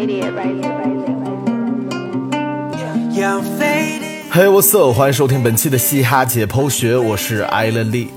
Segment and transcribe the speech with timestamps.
[0.00, 0.06] Hey
[4.48, 4.96] what's up？
[4.96, 8.10] 欢迎收听本期的嘻哈解剖学，我是艾伦利。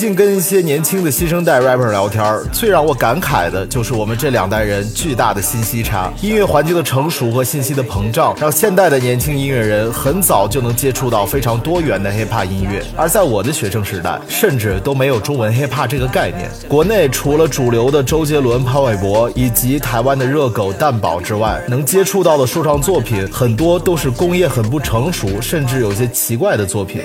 [0.00, 6.10] 近跟一些年轻的新生代 rapper 聊天，最让我感慨的就是我们这两代人巨大的信息差。
[6.22, 12.82] 音乐环境的成熟和信息的膨胀，让现代的年轻音乐人很早就能接触到非常多元的 hiphop 音乐。
[12.96, 16.50] 而在我的学生时代，甚至都没有中文 hiphop 这个概念。
[16.66, 27.02] 国内除了主流的周杰伦、潘玮柏以及台湾的热狗蛋堡之外，能接触到的说唱作品很多都是工业很不成熟，甚至有些奇怪的作品。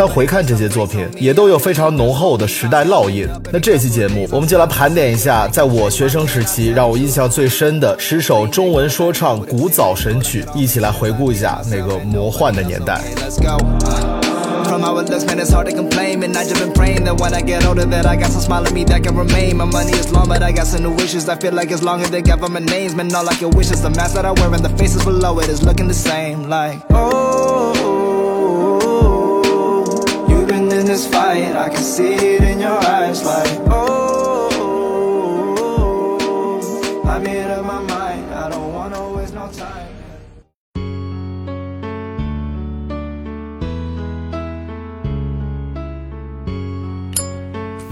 [0.00, 3.28] 但回看这些作品，也都有非常浓厚的时代烙印。
[3.52, 12.98] 那这期节目，我们就来盘点一下，在我学生时期让我印象最深的十首中文说唱古早神曲，一起来回顾一下那个魔幻的年代。
[14.64, 16.22] From how it looks, man, it's hard to complain.
[16.22, 18.64] And I just been praying that when I get older, that I got some smile
[18.66, 19.56] on me that can remain.
[19.56, 21.28] My money is long, but I got some new wishes.
[21.28, 23.82] I feel like as long as they government names, man, all like your wishes.
[23.82, 26.48] The mask that I wear and the faces below it is looking the same.
[26.48, 27.29] Like, oh,
[31.32, 33.22] I can see it in your eyes.
[33.24, 34.48] Like, oh,
[37.06, 39.86] I made up my mind, I don't wanna waste no time.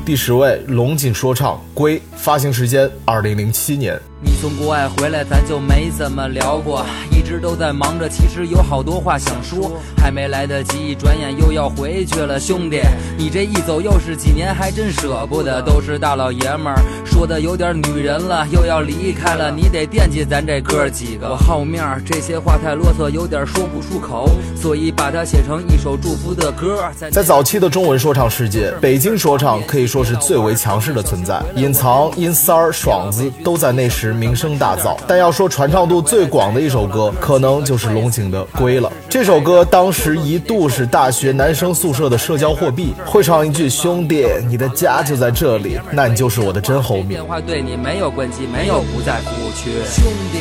[0.04, 4.00] 第十位，龙井说唱《归》，发行时间二零零七年。
[4.20, 12.80] 你从国外回来，咱就没怎么聊过，一直都在忙着，其实有好多话想说，还没来得及，一转眼又要回去了，兄弟，
[13.18, 34.96] 你这一走又是几年，还真舍不得，都是大老爷们儿，说的有点女人了，又要离开了，你得惦记咱这哥几个，我好面儿，这些话太啰嗦，有点说不出口，所以把它写成一首祝福的歌，在在早期的中文说唱世界，北京说唱可以说是最为强势的存在，隐藏、阴三儿、爽子都在那时名声大噪。
[35.06, 38.92] 但要说传唱度最广的一首歌，可能就是龙井的《归》了。
[39.08, 47.24] 这首歌当时一度是大学男生宿舍的社交货币，会唱一句“兄弟，你的家就在这里”，那你就是我的真 homie 变。
[47.24, 49.70] 化对你没有关系，没有不在服务区。
[49.88, 50.38] 兄弟，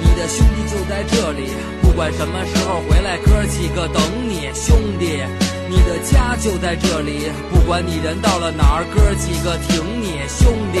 [0.00, 1.48] 你的兄弟就在这里，
[1.82, 4.48] 不管什么时候回来，哥几个等你。
[4.54, 5.22] 兄弟，
[5.68, 10.20] 你的家就在这里，不管你人到了哪儿，哥几个挺你。
[10.28, 10.78] 兄弟，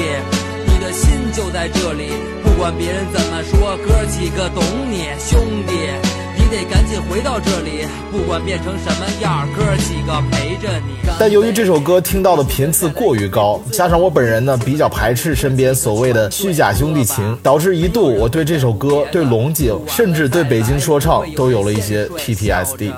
[0.78, 2.12] 你的心就在这里，
[2.44, 5.08] 不管别人怎么说，哥几个懂你。
[5.18, 5.72] 兄弟。
[6.36, 10.94] 你得赶紧回到这里，不管变成什么样，哥几个陪着你。
[11.18, 22.92] 但由于这首歌听到的频次过于高，加上我本人呢比较排斥身边所谓的虚假兄弟情，导致一度我对这首歌、对龙井，甚至对北京说唱都有了一些 PTSD。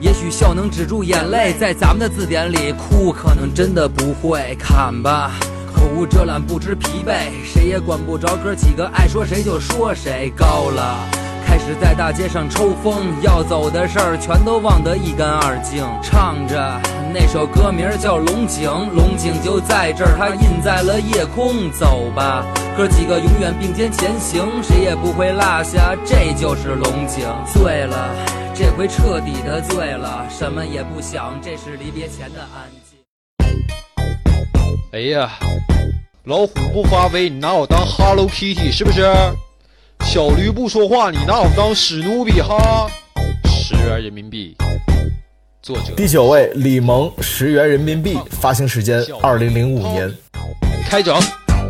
[0.00, 4.56] 也许笑能止住眼泪，在咱们的字典里，哭可能真的不会。
[4.58, 5.49] 看吧，口
[6.06, 10.32] 遮拦，不知疲惫，谁也管不着哥几个爱说谁就说谁。
[10.36, 11.06] 高了，
[11.46, 15.84] 开始在大街上抽风，要走的事儿全都忘得一干二净。
[16.02, 16.80] 唱着
[17.12, 21.70] 那首歌名叫《龙井》，龙井就在这儿，它印在了夜空。
[21.72, 22.44] 走吧，
[22.76, 27.26] 哥几个永远并肩前行，谁也不会落下，这就是龙井。
[27.52, 28.14] 醉了。
[28.54, 33.00] 这回彻底的醉了，什么也不想，这是离别前的安静。
[34.92, 35.30] 哎呀，
[36.24, 39.10] 老虎不发威，你拿我当 Hello Kitty 是不是？
[40.04, 42.90] 小驴不说话，你拿我当史努比哈？
[43.46, 44.54] 十元人民币。
[45.62, 50.12] 作者第九位，李萌，十元人民币，发行时间二零零五年。
[50.86, 51.18] 开整。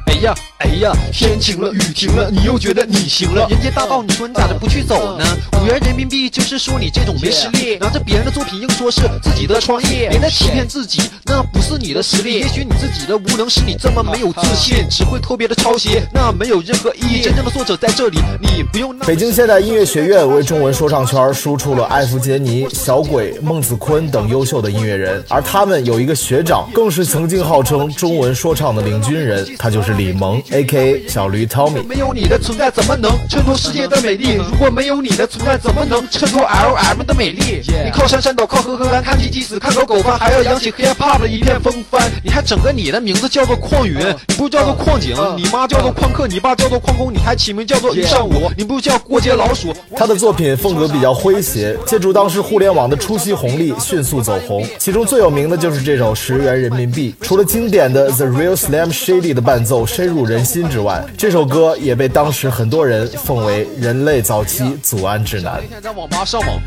[0.08, 3.46] 哎呀，哎呀，天晴了，雨停了，你又觉得你行了。
[3.48, 5.24] 人间大道，你说你咋的不去走呢？
[5.58, 12.40] 五元人民币就是说你这种没实力，拿着别人的作品硬说是自己的创意，别再欺骗自己，那不是你的实力。
[12.40, 17.22] 也许你自己的无能使你这么没有自信，只会特别的抄袭，那没有任何意义。
[17.22, 18.98] 真正的作者在这里，你不用。
[18.98, 30.38] 北京现代音乐学院为中文说唱圈输出了艾弗杰尼、小鬼、孟子坤等优秀的音乐人，而他们有一个学长，更是曾经号称中文说唱的领军人，他就是李萌。
[30.50, 31.82] A.K.A 小驴 Tommy。
[31.86, 34.34] 没有你的存在，怎么能衬托世界的美丽？
[34.34, 37.62] 如果没有你的存在，怎么能衬托 L.M 的美丽？
[37.84, 42.10] 你靠山山倒，靠河河干，看鸡鸡死，看狗狗翻，还要扬起 hip hop 的一片风帆。
[42.24, 43.96] 你还整个你的名字叫做矿云，
[44.28, 49.74] 你不叫做矿井，你妈叫做矿客，你爸叫做矿工，你还起名叫做一上午，你不叫过街老鼠。
[49.96, 54.66] 他的作品风格比较诙谐，借助当时互联网的初期红利，迅速走红。
[54.78, 57.14] 其中最有名的就是这首十元人民币。
[57.20, 65.68] 除了经典的 The Real Slam Shady 的伴奏深入人心之外，这首歌也被当时很多人奉为人类早期祖安指南那。
[65.68, 66.60] 天在网吧上网，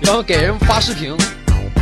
[0.00, 1.16] 然后给人发视频，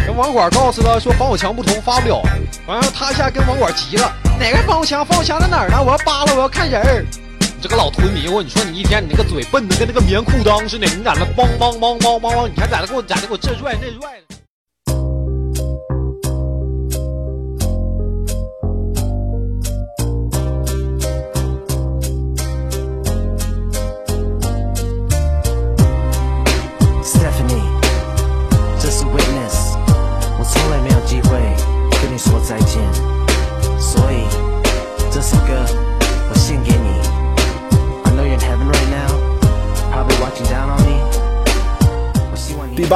[0.06, 2.23] 人网管告诉他说防火墙不通发不了，
[2.67, 5.05] 完了他一下跟网管急了，哪个防火墙？
[5.05, 5.83] 防火墙在哪儿呢？
[5.83, 7.05] 我要扒了，我要看人儿。
[7.41, 14.25] 你这个老屯迷糊，你说你一天你那个嘴笨的跟那个棉裤裆似的，你在那梆梆梆梆梆梆，你还在那给我在那给我这拽那拽的。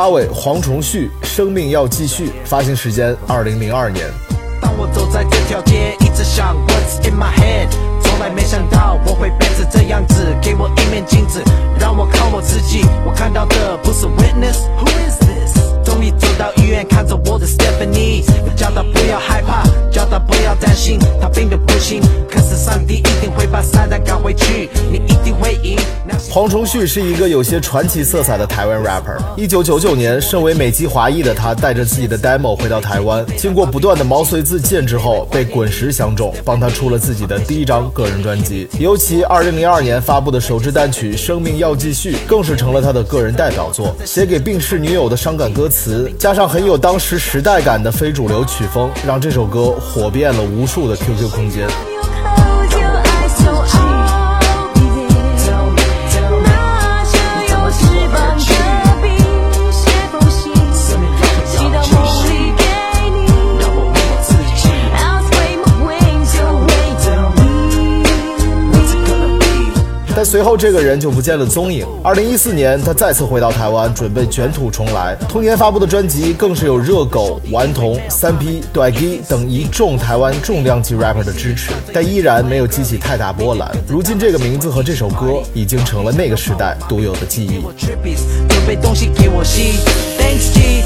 [0.00, 4.06] 八位黄崇旭，《生命要继续》，发行时间二零零二年。
[4.58, 7.69] 当我走在这条街，一直想 What's in my head，
[8.02, 10.35] 从来没想到我会变成这样子。
[10.41, 11.43] 给我一面镜子，
[11.79, 12.81] 让我看我自己。
[13.05, 15.40] 我看到的不是 witness，Who is this？
[16.41, 22.01] 到医院，看着我的 Stephanie，我叫他不要害怕，叫他不要担心，他病得不轻，
[22.31, 25.79] 可是上帝一定会把撒旦赶回去，你一定会赢。
[26.31, 29.19] 黄崇旭是一个有些传奇色彩的台湾 rapper。
[29.37, 38.67] 一九九九年，身为美籍华裔的他，带着自己的 demo 回到台湾，经过不断的毛遂自荐之后，被滚石相中，帮他出了自己的第一张个人专辑。
[38.79, 43.95] 尤其二零零二年发布的首支单曲《生命要继续》，更是成了他的个人代表作。
[44.07, 51.67] 写给病逝女友的伤感歌词，加加上很有当时时代感的非主流曲风，让这首歌火遍了无数的 QQ 空间。
[70.31, 71.85] 随后这个人就不见了踪影。
[72.05, 75.17] 二零一四年，他再次回到台湾，准备卷土重来。
[75.29, 83.69] 同年发布的专辑更是有热狗、顽童、三 P、短 G 等一众台湾重量级 rapper 的支持，但依然没有激起太大波澜。
[83.88, 87.65] 如今这个名字和这首歌已经成了那个时代独有的记忆。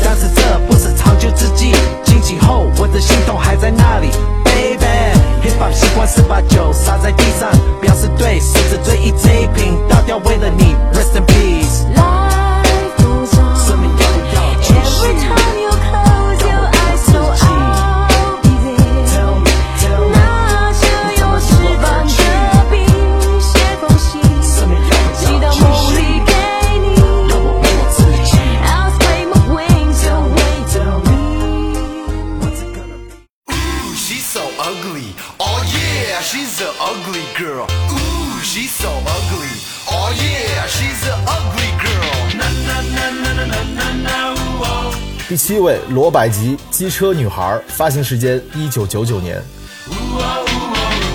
[0.02, 1.72] 但是这不是长久之计。
[2.02, 4.08] 惊醒后，我的心痛还在那里。
[5.44, 11.84] Hip hop 习惯是把酒洒在地上，表示对，试着追忆这一瓶，倒掉为了你，rest in peace。
[11.94, 13.54] Life goes on.
[13.66, 15.12] 生命要不要继续
[45.26, 49.42] 第七位罗百吉，《机车女孩》，发行时间一九九九年。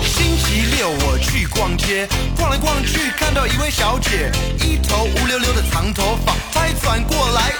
[0.02, 7.52] 星期六我去逛街，逛来逛去看到一位小姐，一头乌溜溜的长头发，她一转过来、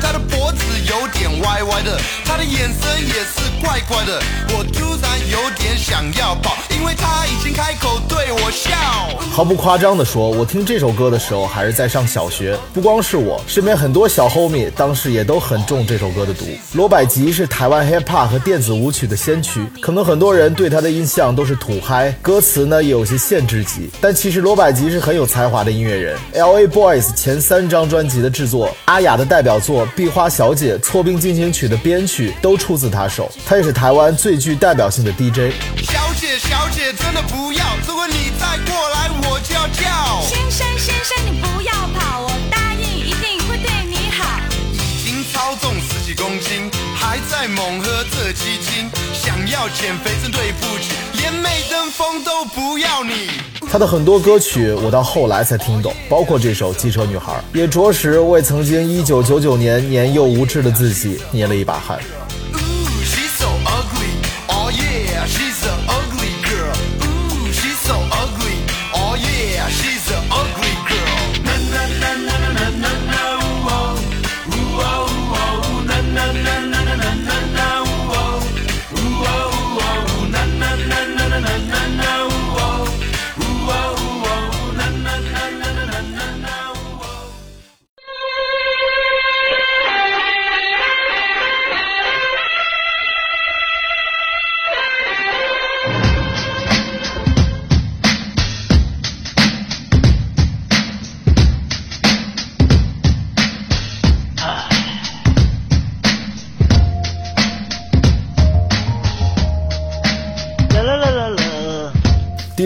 [0.00, 8.70] 他的脖子有点歪歪的，他的眼神也是怪怪的，我突然有点想要跑，因为他已经开口对我笑。
[9.30, 12.56] 毫不夸张地说，我听这首歌的时候还是在上小学。
[12.72, 16.46] 不光是我，身边很多小 homie 当时也都很中这首歌的毒。
[16.72, 23.90] 罗百吉是台湾 hip hop 和电子舞曲的先驱，可能很多人对他的印象都是土嗨，歌词呢也有些限制级。
[24.00, 26.16] 但其实罗百吉是很有才华的音乐人。
[26.32, 26.66] L.A.
[26.66, 33.30] Boys 前三张专辑的制作，阿雅的代表作《壁花小姐》《错冰进行曲》的编曲都出自他手。
[33.44, 35.54] 他也是台湾最具代表性的 DJ。
[35.82, 37.64] 小姐，小姐，真的不要！
[37.86, 40.22] 如果你再过来，我就要叫。
[40.22, 44.40] 先生，先生，你不要跑，我答应一定会对你好。
[44.72, 50.10] 已经超重十几公斤，还在猛喝这鸡精，想要减肥
[52.24, 53.28] 都不要你。
[53.70, 61.98] 他的很多歌曲我到后来才听懂，包括这首《机车女孩》，也着实为曾经1999年年幼无知的自己捏了一把汗。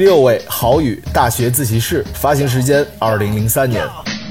[0.01, 3.85] 第六位，郝宇，《大学自习室》，发行时间二零零三年。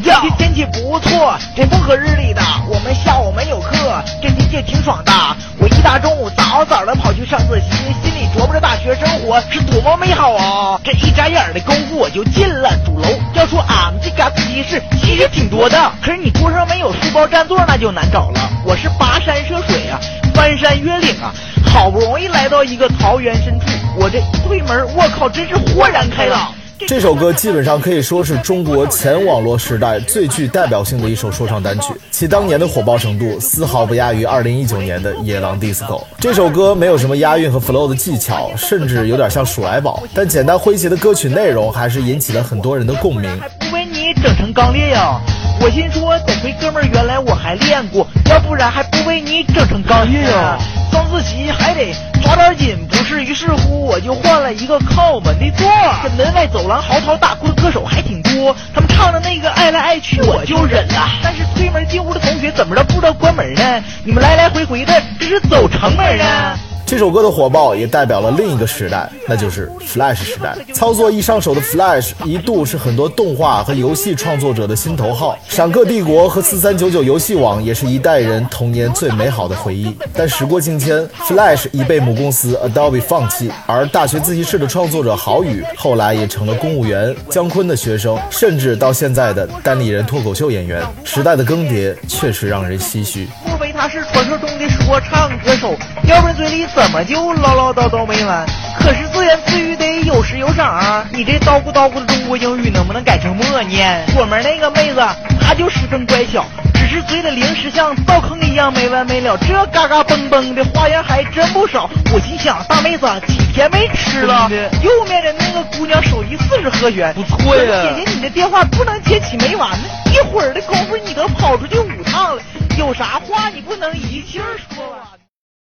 [0.04, 2.42] 呀，天气不错，这风和日丽的。
[2.68, 5.12] 我们下午没有课，这天气挺爽的。
[5.60, 7.70] 我一大中午早早的跑去上自习，
[8.02, 10.82] 心里琢磨着大学生活是多么美好啊！
[10.84, 13.08] 这一眨眼的功夫我就进了主楼。
[13.36, 18.40] 要说俺们这嘎自习室其实挺多的，可是你桌上没有书包占座那就难找了。
[18.66, 20.00] 我是跋山涉水啊，
[20.34, 21.32] 翻山越岭啊，
[21.64, 23.68] 好不容易来到一个桃源深处，
[24.00, 26.54] 我这一推门，我靠，真是豁然开朗。
[26.88, 36.00] 这首歌基本上可以说是中国前网络时代最具代表性的一首说唱单曲，其当年的火爆程度丝毫不亚于2019年的《野狼 DISCO》。
[36.18, 43.30] 这首歌没有什么押韵和 flow 的技巧，甚至有点像鼠来宝，但简单诙谐的歌曲内容还是引起了很多人的共鸣。
[43.42, 45.20] 还不为你整成刚烈呀！
[45.62, 50.58] 我心说，得亏哥们儿原来我还练过，要不然还不被你整成刚烈呀！
[50.92, 53.24] 上自习还得抓点紧，不是？
[53.24, 55.68] 于是乎，我就换了一个靠门的座。
[56.02, 61.10] 这门外走廊嚎啕大哭的歌手还挺多，他们唱的那个爱来爱去我就忍了。
[61.22, 63.84] 但是推门进屋的同学怎么着不知道关门呢？
[64.04, 66.58] 你们来来回回的，这是走城门啊！
[66.86, 70.58] 这首歌的火爆也代表了另一个时代，那就是 Flash 时代。
[70.74, 79.96] 操作一上手的 Flash 一度是很多动画和游戏创作者的心头号，闪客帝国和四三九九游戏网也是一代人童年最美好的回忆。
[80.14, 90.82] 但时过境迁，Flash 已被母公司 Adobe 放弃，而大学自习室的创作者郝宇后来也成了公务员、姜昆的学生，甚至到现在的单立人脱口秀演员。
[91.04, 93.28] 时代的更迭确实让人唏嘘。
[93.46, 95.76] 莫非他是传说中的说唱歌手？
[96.08, 98.46] 要不然嘴里怎么就唠唠叨叨没完？
[98.80, 101.06] 可是自言自语得有时有赏啊！
[101.12, 104.06] 你这叨咕叨咕的中国英语能不能改成默念？
[104.18, 105.02] 我们那个妹子，
[105.42, 111.90] 她就十分乖巧，只是嘴里零食像灶坑一样没完没了，这嘎嘎嘣嘣的花样还真不少。
[112.14, 114.50] 我心想，大妹子几天没吃了？
[114.82, 117.94] 右面的那个姑娘手艺四十和弦，不错呀。
[117.96, 119.84] 姐姐，你的电话不能接起没完呢，
[120.14, 122.42] 一会儿的功夫你都跑出去五趟了，
[122.78, 125.19] 有啥话你不能一气儿说完？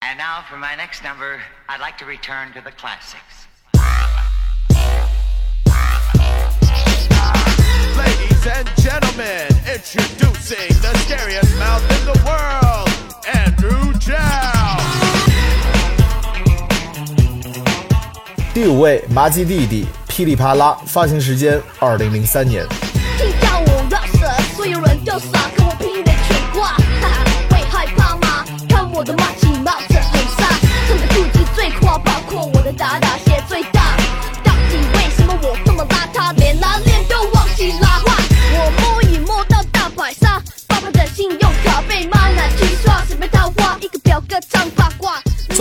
[0.01, 3.47] And now for my next number, I'd like to return to the classics.
[7.97, 12.89] Ladies and gentlemen, introducing the scariest mouth in the world,
[13.25, 14.79] Andrew Chow.
[18.53, 22.65] 第五位，麻吉弟弟，噼里啪啦，发行时间二零零三年。
[23.17, 25.48] 听到我 rap 时，所有人就傻，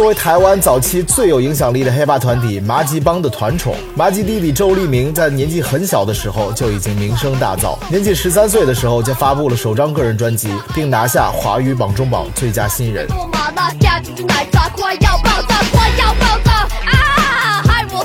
[0.09, 7.77] 为台湾早期最有影响力的黑怕团体麻吉帮的团宠，麻吉弟弟周立明在年纪很小的时候就已经名声大噪。
[7.91, 13.07] 年仅十三岁的时候就发布了首张个人专辑，并拿下华语榜中榜最佳新人。
[13.09, 16.51] 做麻辣加珍珠奶茶，快要爆炸，快要爆炸
[16.89, 17.63] 啊！
[17.67, 18.03] 害我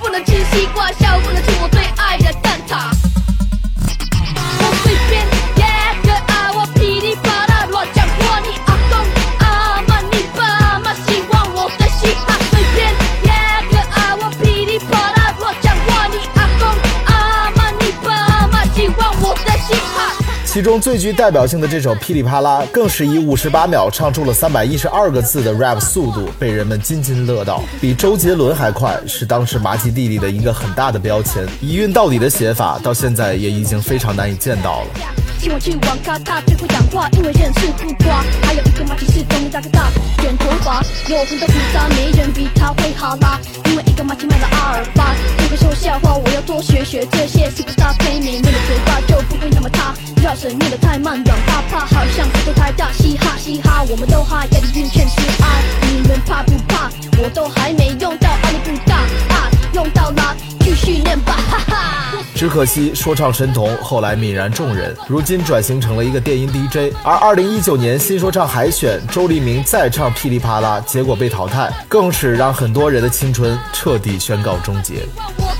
[0.00, 1.51] 不能吃西瓜，笑不能吃
[20.52, 31.42] 其中最具代表性的这首《噼里啪啦》，更是以五十八秒唱出了三百一十二个字的 rap 速度，被人们津津乐道，比周杰伦还快，是当时麻吉弟弟的一个很大的标签。
[31.62, 35.21] 一韵到底的写法，到现在也已经非常难以见到了。
[35.42, 38.22] 请我去网咖，他最会讲话，因为人是不瓜。
[38.46, 43.40] 还有一个马骑士，中大个大卷头发，有很多复杂，没人比他会哈拉。
[43.64, 49.92] 因为一个马骑卖了阿尔巴，这个说笑话，我要多学学这些 superstar 配美妙的嘴巴，就不会那么塌。
[50.22, 52.92] 绕舌念得太慢，软趴趴，好像骨头太大。
[52.92, 55.60] 嘻哈嘻哈，我们都哈，压力晕全是爱。
[55.90, 56.88] 你们怕不怕？
[57.18, 59.02] 我都还没用到阿里不大，
[59.72, 62.18] 用到了，继续练吧，哈哈。
[62.34, 66.92] 只可惜说唱神童后来泯然众人，如今转型成了一个电音 DJ。
[67.04, 75.06] 而二零一九年新说唱海选，周立明再唱噼里啪啦，结果被淘汰，更是让很多人的青春彻底宣告终结。
[75.38, 75.54] 我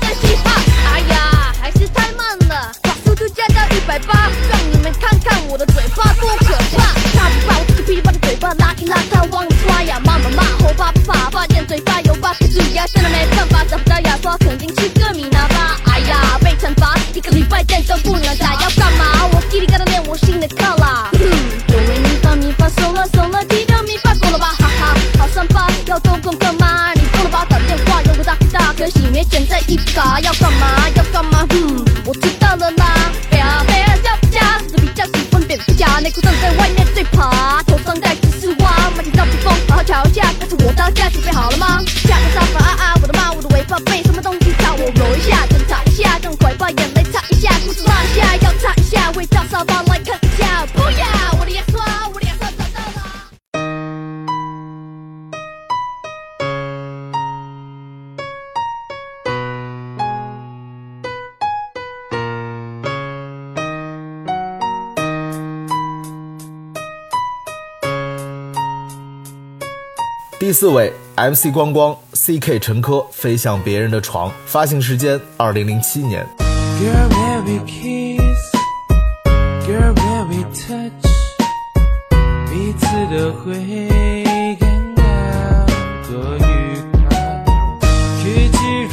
[70.53, 76.25] 四位，MC 光光，CK 陈科，飞向别人的床，发行时间二零零七年。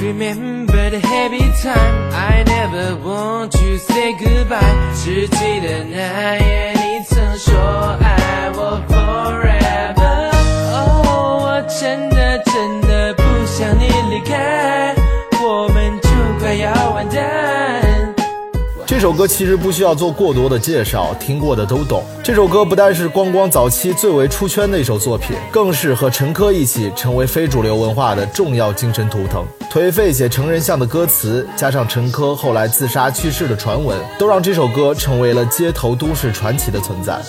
[0.02, 2.10] Remember the happy time?
[2.12, 4.58] I never want to say goodbye。
[4.96, 6.79] 只记得那夜
[19.10, 22.04] 首歌其实不需要做过多的介绍，听过的都懂。
[22.22, 29.44] 这首歌不但是光光早期最为出圈的一首作品，更是和陈珂一起成为非主流文化的重要精神图腾。
[29.68, 37.20] 颓废且成人像的歌词，加上陈珂后来自杀去世的传闻，都让这首歌成为了街头都市传奇的存在。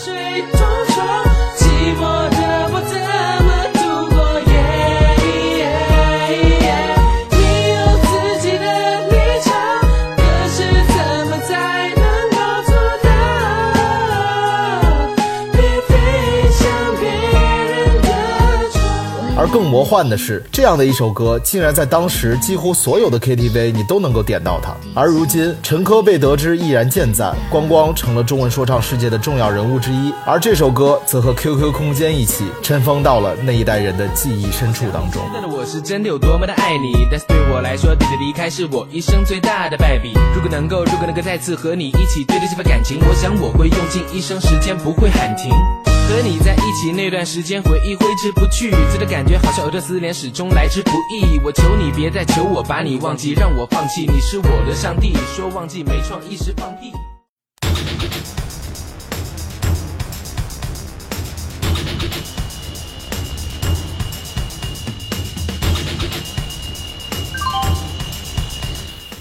[19.42, 24.72] 而更魔幻的是，这样的一首歌竟然在当时几乎所有的 KTV 你都能够点到它。
[24.94, 35.24] 而如今，陈珂被得知毅然健在，光光成了中文说唱世界的重要人物之一，而这首歌则和 QQ 空间一起尘封到了那一代人的记忆深处当中。
[35.62, 40.12] 我是真的有多么的爱你，但是对我来说，你的离开是我一生最大的败笔。
[40.34, 45.52] 如果能够，如果能够再次和你一起对待这份感情，我想我会用尽一生时间，不会喊停。
[45.86, 51.40] 和你在一起那段时间，回忆挥之不去，这的感觉好像有着思念，始终来之不易。
[51.46, 55.14] 我求你别再求我把你忘记，让我放弃，你是我的上帝。
[55.36, 56.92] 说忘记没创意是放屁。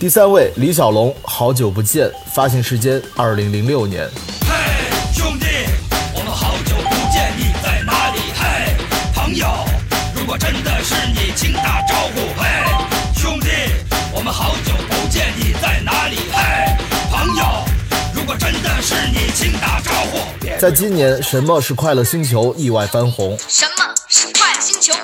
[0.00, 4.08] 第三位，李小龙，好久不见，发行时间二零零六年。
[4.48, 4.54] 嘿，
[5.12, 5.44] 兄弟，
[6.14, 8.32] 我们好久不见，你在哪里？
[8.32, 8.74] 嘿，
[9.14, 9.46] 朋友，
[10.14, 12.20] 如果真的是你，请打招呼。
[12.40, 12.48] 嘿，
[13.14, 13.48] 兄弟，
[14.14, 16.16] 我们好久不见，你在哪里？
[16.32, 16.78] 嘿，
[17.10, 17.44] 朋友，
[18.14, 20.58] 如果真的是你，请打招呼。
[20.58, 24.94] 在今年，《什么是快乐星球》意外翻红，什么是快乐星球？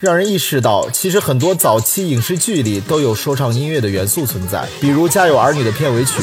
[0.00, 6.22] 让人意识到，其实很多早期影视剧里都有说唱音乐的元素存在，比如《家有儿女》的片尾曲。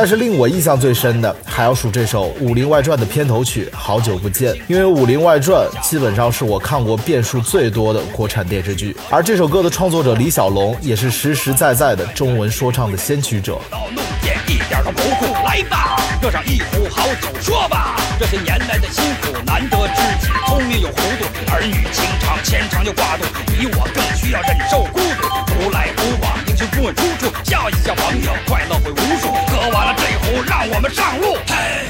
[0.00, 13.58] 但是令我印象最深的，还要数这首《武林外传》的片头曲《好久不见》，因为《武林外传》基本上是我看过遍数最多的国产电视剧，而这首歌的创作者李小龙也是实实在在的中文说唱的先驱者。
[13.72, 31.34] 恼怒点一点都不酷，来吧，热上一壶好酒，说吧，这些年来的辛苦，难得知己，聪明又糊涂，儿女情长，牵肠又挂肚，你我更需要忍受孤独，独来独往，英雄不问出处，笑一笑，朋友，快乐会无数，喝完了这壶，让我们上路，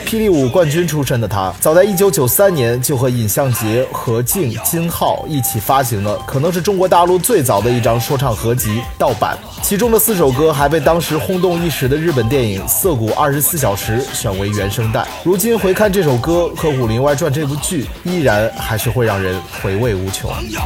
[0.06, 15.04] 霹雳舞冠军出身的他，早在1993年就和尹相杰、何静、金浩一起发行了可能是中国大陆最早的一张说唱合集《盗版》，其中的四首歌还被当时轰动一时的日本电影《涩谷二十四小时》选为原声带。
[15.24, 20.30] 如今回看这首歌和《武林外传》这部剧，依然还是会让人回味无穷。
[20.30, 20.60] 朋友，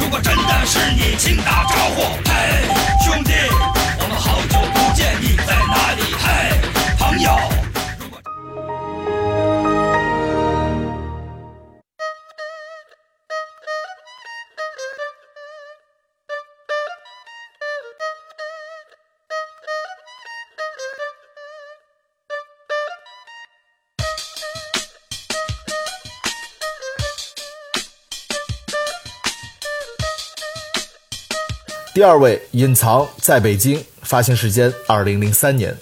[0.00, 2.02] 如果真的是你，请打招呼。
[2.28, 2.68] 嘿，
[3.04, 3.32] 兄弟，
[5.20, 6.02] 你在哪里？
[6.18, 6.60] 嘿，
[6.98, 7.65] 朋友。
[31.96, 35.74] 第二位，隐藏在北京，发行时间二零零三年。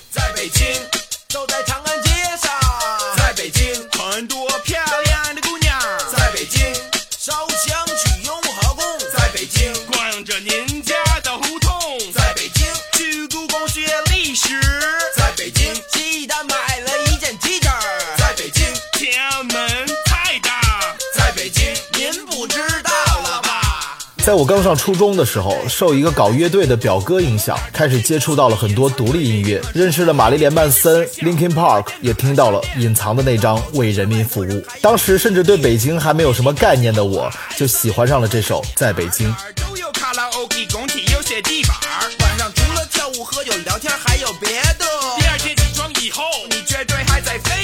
[24.24, 34.44] 在我刚上初中的时候，受一个搞乐队的表哥影响，开始接触到了很多独立音乐，认识了玛丽莲曼森、Linkin Park，也听到了隐藏的那张《为人民服务》。
[34.80, 39.30] 当时甚至对北京还没有什么概念的我，就喜欢上了这首《在北京》。
[39.56, 41.76] 都有卡拉 OK，工体有些地板，
[42.20, 44.86] 晚上除了跳舞、喝酒、聊天，还有别的。
[45.18, 47.63] 第二天起床以后，你绝对还在飞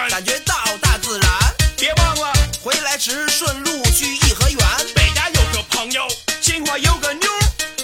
[0.00, 1.28] 山，感觉到大自然。
[1.76, 2.32] 别忘了
[2.62, 4.58] 回来时顺路去颐和园。
[4.94, 6.02] 北家有个朋友，
[6.40, 7.28] 清华有个妞，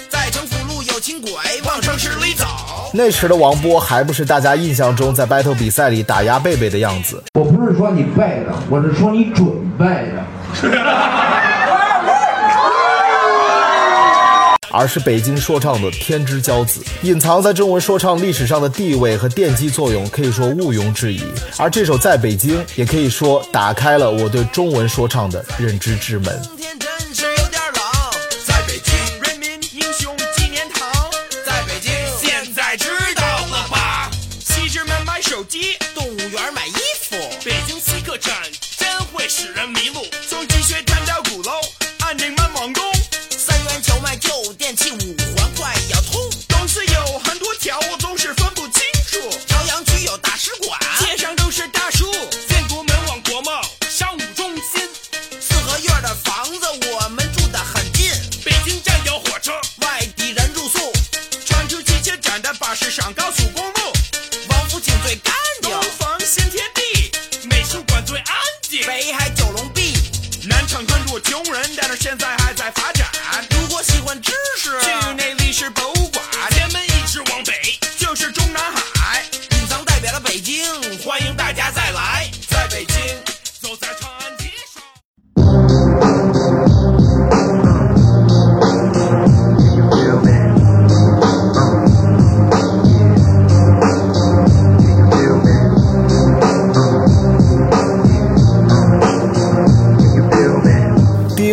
[0.09, 1.31] 在城府路有轻轨，
[1.65, 2.45] 往城市里走。
[2.93, 7.23] 那时的王波还不是大家印象中在 battle 比赛里打压贝贝的样子。
[7.33, 9.45] 我不是说你背的，我是说你准
[9.77, 10.25] 备的。
[14.77, 21.19] 而是北京说唱的天之骄子，隐藏在中文说唱历史上的地位和奠基作用可以说毋庸置疑。
[21.57, 26.39] 而这首《在北京》也可以说打开了我对中文说唱的认知之门。
[62.97, 63.56] 的巴士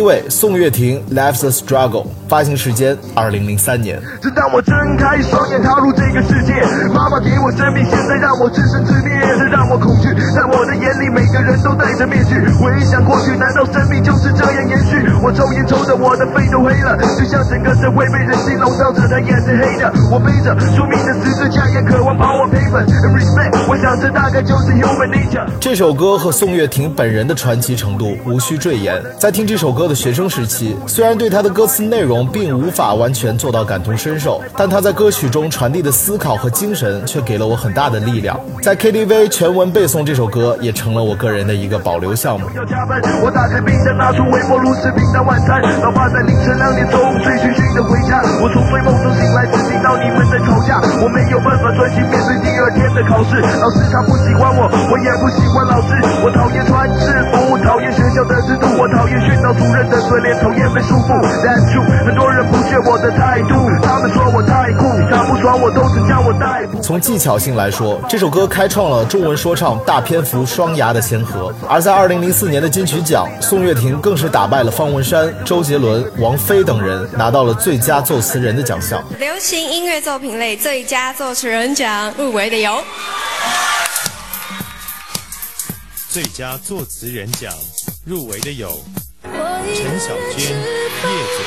[0.05, 4.03] 第一位，宋岳庭《Life's a Struggle》，发行时间二零零三年。
[4.21, 6.51] 直到我睁开双眼踏入这个世界，
[6.91, 10.11] 妈妈给我生命，现在让我自生自灭，这让我恐惧。
[10.35, 12.35] 在我的眼里，每个人都戴着面具。
[12.59, 15.07] 回想过去，难道生命就是这样延续？
[15.23, 19.87] 我抽烟抽的我的肺都黑了，就像整个社会被人性笼罩着，它也是黑的。
[20.11, 22.83] 我背着宿命的十字架，也渴望把我赔本。
[22.83, 25.47] Respect，我想这大概就是 human nature。
[25.61, 29.01] 这首歌和宋岳庭本人的传奇程度无需赘言。
[29.17, 38.39] 在听这首歌的学生时期，虽然对他的歌词内容并无法完全做到感同身受，但他在歌曲中传递的思考和精神却给了我很大的力量。
[38.61, 42.47] 在 KTV 全文背诵这首歌，也成了我个人的一个保留项目。
[42.55, 45.61] 要加班，我打开冰箱，拿出微波炉吃平淡晚餐。
[45.81, 50.81] 老爸在凌晨两点钟醉醺醺的回家，我从睡梦中醒来，只听到你们在吵架。
[51.01, 55.93] 我没有办法专心面对第二天的考试，老师他不喜欢我，我也不喜欢老师。
[56.25, 61.09] 我讨厌穿制服，讨厌学校的制度，我讨厌训导主任的嘴脸，讨厌被束缚。
[61.43, 63.49] That's true，很多人不屑我的态度，
[63.83, 66.81] 他们说我太酷，他不爽我都只叫我逮捕。
[66.81, 71.53] 从技巧性来说，这首歌开创了中文说唱大篇幅双牙的先河。
[71.67, 79.03] 而在2004年的金曲奖，宋岳庭更是打败了方文山、周杰伦、王菲等人，拿到了最佳作词人的奖项。
[79.19, 82.81] 流行音乐作品类最佳作词人奖入围的有
[86.07, 87.51] 最佳作词人奖
[88.05, 88.69] 入围的有
[89.73, 90.55] 陈小娟、叶
[91.31, 91.37] 子。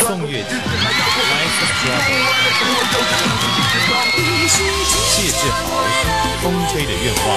[0.00, 0.50] 宋岳庭
[5.08, 5.58] 《》，谢志豪
[6.42, 7.28] 《风吹的愿望》，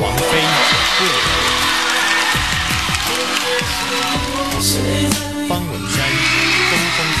[0.00, 0.20] 王菲
[1.00, 1.20] 《未来》，
[5.48, 5.94] 方文山
[6.70, 7.20] 《东风破》。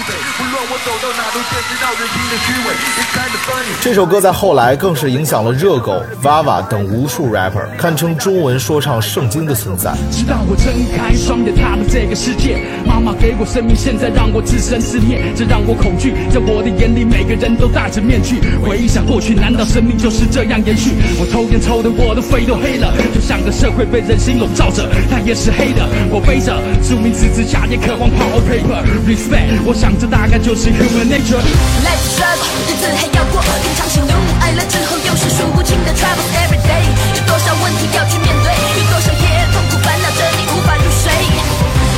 [0.37, 2.73] 不论我走到哪都见识到人心的虚伪。
[2.99, 3.81] It's kind of funny。
[3.81, 9.91] 这首歌在后来更是影响了热狗、Vava 等无数 rapper，堪称中文说唱圣经的存在。
[10.11, 16.13] 直到我睁开双眼踏入这个世界，妈妈给我生命，现在让我自生自灭，这让我恐惧。
[16.31, 18.39] 在我的眼里，每个人都戴着面具。
[18.63, 20.91] 回忆想过去，难道生命就是这样延续？
[21.19, 25.87] 我抽烟抽的我的肺都黑了，就像个社会被人心笼罩着，它也是黑的。
[26.09, 26.55] 我背着
[26.87, 29.59] 著名字字架，也渴望 power paper respect。
[29.65, 31.41] 我想着大概就是 human nature。
[31.81, 36.85] Life struggle，日子还要过，平常喜怒爱了之后又是数不清的 troubles every day，
[37.17, 41.11] 有多少问题要去面对，有多少夜痛苦烦恼着你无法入睡。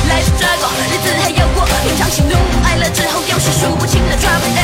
[0.08, 2.34] Life struggle，日子还要过，平常喜怒
[2.64, 4.54] 爱了之后又是数不清的 troubles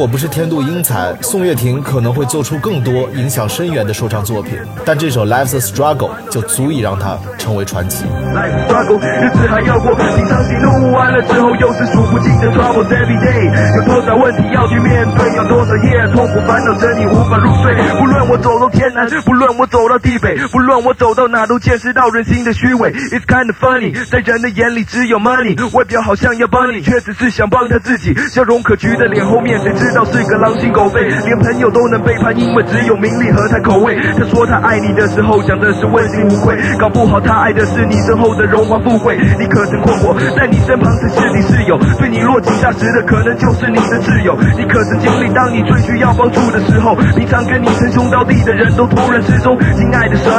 [0.00, 4.56] 果不是天妒英才，宋岳庭可能会做出更多影响深远的说唱作品。
[4.82, 8.06] 但这首《Life's a Struggle》就足以让他成为传奇。
[8.32, 13.76] Life struggle，日子还要过，平常喜怒完了之后又是数不尽的 troubles every day。
[13.76, 17.76] 有多少问题要去面对，有多少夜痛苦烦恼着你无法入睡。
[17.98, 22.90] 不论我走到天南，不论我走到地北，不论我走到哪都见识到人心的虚伪。
[23.12, 28.16] It's kind of funny，在人的眼里只有 money，外表好像要帮你，却只是想帮他自己。
[28.30, 33.96] 笑容可掬的脸后面，谁知道是个狼心狗肺，连朋友都能背叛，因为只有名利和他口味。
[34.18, 39.18] 他说他爱你的时候，讲的是问心无愧，搞不好他爱的是你身后的荣华富贵。
[39.38, 44.36] 你可曾困惑，在你身旁才是你室友，对你落井下石的可能就是你的挚友。
[44.56, 49.58] 你可曾经历，当你最需要帮助的时候，平常跟你称兄道弟的人都突然失踪。
[49.76, 50.30] 亲爱的神，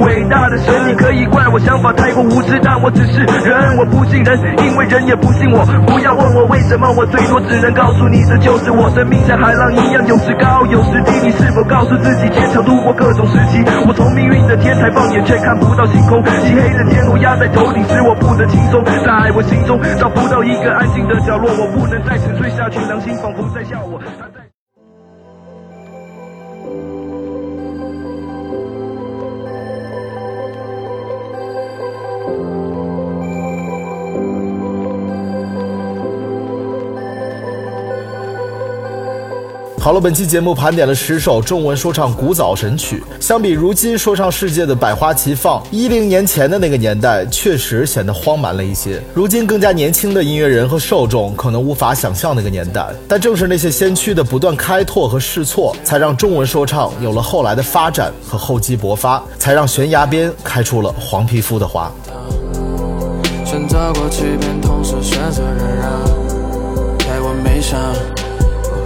[0.00, 5.64] 伟大的神，你可以怪我想法太过无知，但我只是人，我不信人，因为人也不信我。
[5.86, 11.12] 不要问我为什么，我最多只能告诉你，这就是我生命像海浪一样，有时高有时低。
[11.24, 13.64] 你是否告诉自己坚强度过各种时期？
[13.86, 16.22] 我从命运的天台放眼，却看不到星空。
[16.44, 18.84] 漆黑的天空压在头顶，使我不能轻松。
[18.84, 23.98] 在我心中找不到一个安静的角落，我不能再沉睡下去，良心仿佛在笑我。
[39.82, 43.02] 好了，本期节目盘点了十首中文说唱古早神曲。
[43.18, 49.02] 相比如今说唱世界的百花齐放，一零年前的那个年代确实显得荒蛮了一些。
[49.12, 61.90] 如今更加年轻的音乐人和受众可能无法想象那个年代，但正是那些先驱的不断开拓和试错，才让中文说唱有了后来的发展和厚积薄发，才让悬崖边开出了黄皮肤的花。
[63.44, 65.90] 选择过欺骗，同时选择忍让。
[67.00, 67.76] 陪我没想，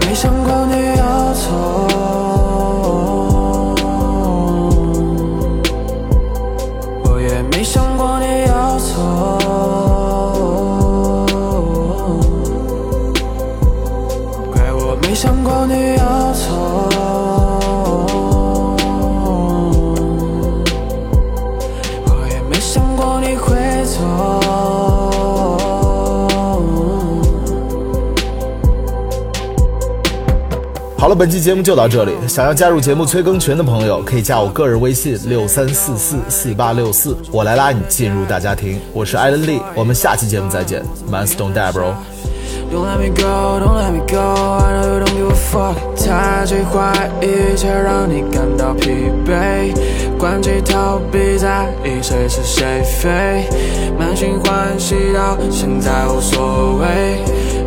[0.07, 1.51] 没想过你要走。
[7.03, 8.93] 我也没想过你要走。
[14.53, 16.76] 怪我没想过你要走。
[30.99, 32.13] 好了，本期节目就到这里。
[32.27, 38.81] 想要加入节目催更群的朋友，可以加我个人微信六三四四四八六四，我来拉你进入大家庭。
[38.95, 40.83] 我是艾伦利，我们下期节目再见。
[41.11, 41.95] Man Stone Die Bro。
[42.73, 44.19] Don't let me go, don't let me go.
[44.59, 45.77] I know you don't give a fuck.
[46.05, 48.91] 太最坏，一切让你感到疲
[49.25, 49.73] 惫。
[50.19, 53.45] 关机逃避在意谁是谁非，
[53.99, 57.21] 满心欢喜到现在无所谓。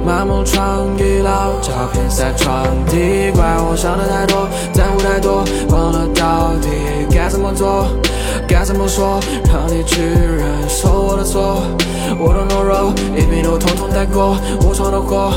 [0.05, 6.69] 麻木创意老照片在床底，怪我想的太多，在乎太多，忘了到底
[7.12, 7.85] 该怎么做，
[8.47, 11.62] 该怎么说，让你去忍受我的错。
[12.19, 15.31] 我的懦弱，一笔都统统带过，无从的火，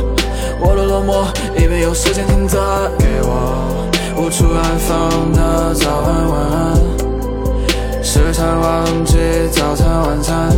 [0.60, 1.26] 我的落寞，
[1.60, 2.58] 一边有时间停着
[2.98, 9.18] 给我无处安放的早安晚安，时常忘记
[9.50, 10.48] 早餐晚餐，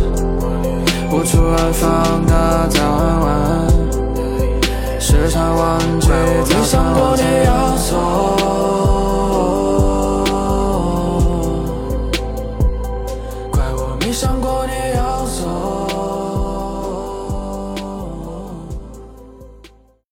[1.11, 3.25] 无处安放的早安晚。
[3.35, 3.84] 安，
[5.07, 8.44] 时常忘记，你想过你要走。